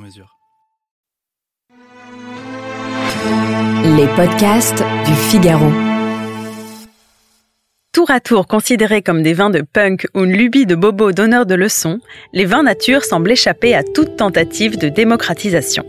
[0.00, 0.36] mesure.
[3.96, 5.70] Les podcasts du Figaro.
[7.92, 11.44] Tour à tour considérés comme des vins de punk ou une lubie de bobo donneur
[11.44, 12.00] de leçons,
[12.32, 15.84] les vins nature semblent échapper à toute tentative de démocratisation.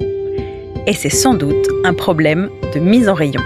[0.87, 3.41] Et c'est sans doute un problème de mise en rayon.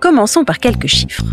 [0.00, 1.24] Commençons par quelques chiffres.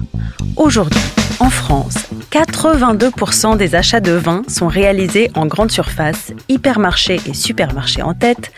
[0.56, 1.02] Aujourd'hui,
[1.42, 1.96] en France,
[2.30, 8.52] 82% des achats de vin sont réalisés en grande surface, hypermarchés et supermarchés en tête,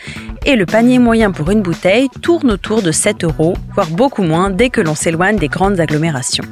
[0.46, 4.50] et le panier moyen pour une bouteille tourne autour de 7 euros, voire beaucoup moins
[4.50, 6.44] dès que l'on s'éloigne des grandes agglomérations.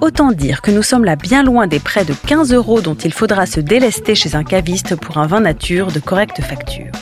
[0.00, 3.12] Autant dire que nous sommes là bien loin des près de 15 euros dont il
[3.12, 6.92] faudra se délester chez un caviste pour un vin nature de correcte facture.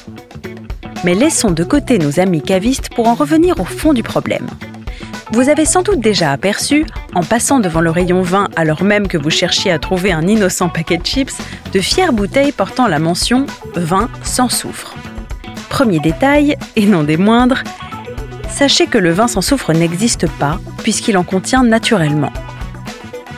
[1.05, 4.49] Mais laissons de côté nos amis cavistes pour en revenir au fond du problème.
[5.33, 9.17] Vous avez sans doute déjà aperçu, en passant devant le rayon vin alors même que
[9.17, 11.37] vous cherchiez à trouver un innocent paquet de chips,
[11.73, 14.97] de fières bouteilles portant la mention vin sans soufre.
[15.69, 17.63] Premier détail, et non des moindres,
[18.49, 22.33] sachez que le vin sans soufre n'existe pas puisqu'il en contient naturellement.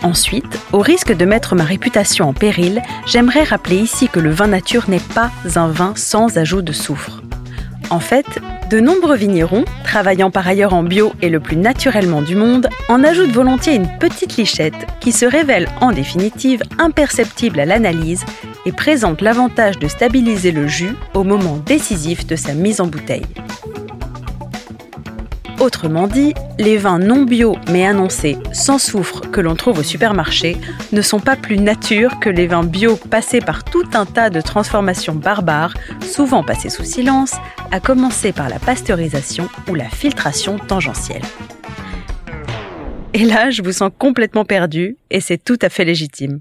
[0.03, 4.49] Ensuite, au risque de mettre ma réputation en péril, j'aimerais rappeler ici que le vin
[4.49, 7.23] nature n'est pas un vin sans ajout de soufre.
[7.91, 8.41] En fait,
[8.73, 13.05] de nombreux vignerons, travaillant par ailleurs en bio et le plus naturellement du monde, en
[13.05, 18.25] ajoutent volontiers une petite lichette qui se révèle en définitive imperceptible à l'analyse
[18.65, 23.27] et présente l'avantage de stabiliser le jus au moment décisif de sa mise en bouteille.
[25.60, 30.56] Autrement dit, les vins non bio mais annoncés sans soufre que l'on trouve au supermarché
[30.91, 34.41] ne sont pas plus nature que les vins bio passés par tout un tas de
[34.41, 37.34] transformations barbares, souvent passées sous silence,
[37.72, 41.22] à commencer par la pasteurisation ou la filtration tangentielle.
[43.15, 46.41] Et là, je vous sens complètement perdu et c'est tout à fait légitime.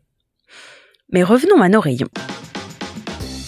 [1.11, 2.09] Mais revenons à nos rayons.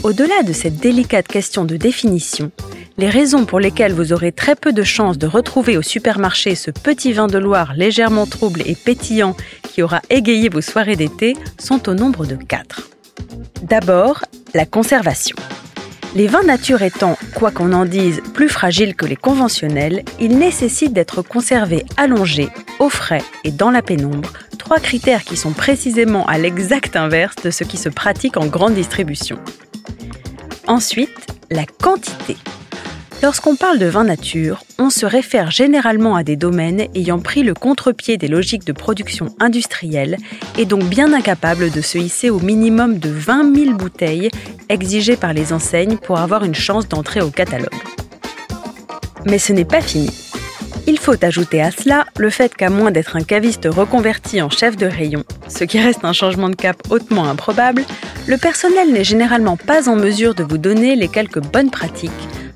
[0.04, 2.52] Au-delà de cette délicate question de définition,
[2.98, 6.72] les raisons pour lesquelles vous aurez très peu de chances de retrouver au supermarché ce
[6.72, 11.90] petit vin de Loire légèrement trouble et pétillant qui aura égayé vos soirées d'été sont
[11.90, 12.90] au nombre de quatre.
[13.64, 14.24] D'abord,
[14.54, 15.36] la conservation.
[16.16, 20.94] Les vins nature étant, quoi qu'on en dise, plus fragiles que les conventionnels, ils nécessitent
[20.94, 26.38] d'être conservés allongés, au frais et dans la pénombre, trois critères qui sont précisément à
[26.38, 29.40] l'exact inverse de ce qui se pratique en grande distribution.
[30.68, 32.38] Ensuite, la quantité.
[33.24, 37.54] Lorsqu'on parle de vin nature, on se réfère généralement à des domaines ayant pris le
[37.54, 40.18] contre-pied des logiques de production industrielle
[40.58, 44.30] et donc bien incapables de se hisser au minimum de 20 000 bouteilles
[44.68, 47.70] exigées par les enseignes pour avoir une chance d'entrer au catalogue.
[49.26, 50.10] Mais ce n'est pas fini.
[50.86, 54.76] Il faut ajouter à cela le fait qu'à moins d'être un caviste reconverti en chef
[54.76, 57.86] de rayon, ce qui reste un changement de cap hautement improbable,
[58.28, 62.12] le personnel n'est généralement pas en mesure de vous donner les quelques bonnes pratiques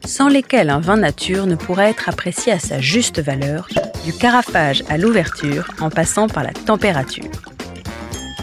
[0.08, 3.68] sans lesquelles un vin nature ne pourrait être apprécié à sa juste valeur,
[4.06, 7.30] du carafage à l'ouverture en passant par la température.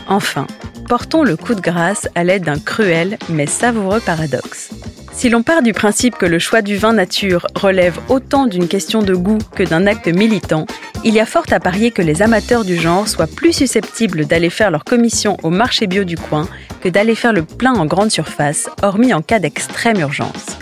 [0.06, 0.46] Enfin,
[0.88, 4.70] portons le coup de grâce à l'aide d'un cruel mais savoureux paradoxe.
[5.12, 9.00] Si l'on part du principe que le choix du vin nature relève autant d'une question
[9.00, 10.66] de goût que d'un acte militant,
[11.04, 14.50] il y a fort à parier que les amateurs du genre soient plus susceptibles d'aller
[14.50, 16.46] faire leur commission au marché bio du coin
[16.82, 20.58] que d'aller faire le plein en grande surface, hormis en cas d'extrême urgence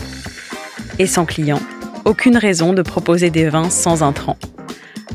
[0.98, 1.60] et sans client,
[2.04, 4.38] aucune raison de proposer des vins sans intrants.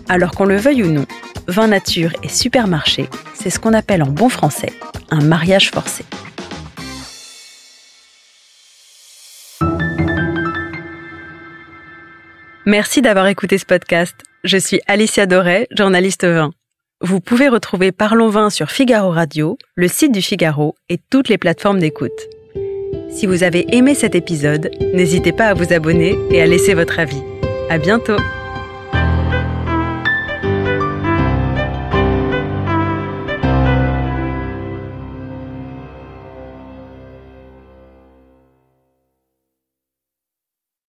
[0.10, 1.06] Alors qu'on le veuille ou non,
[1.48, 4.74] vin nature et supermarché, c'est ce qu'on appelle en bon français
[5.10, 6.04] un mariage forcé.
[12.66, 14.16] Merci d'avoir écouté ce podcast.
[14.44, 16.52] Je suis Alicia Doré, journaliste vin.
[17.00, 21.38] Vous pouvez retrouver Parlons Vin sur Figaro Radio, le site du Figaro et toutes les
[21.38, 22.12] plateformes d'écoute.
[23.18, 27.00] Si vous avez aimé cet épisode, n'hésitez pas à vous abonner et à laisser votre
[27.00, 27.24] avis.
[27.68, 28.18] À bientôt!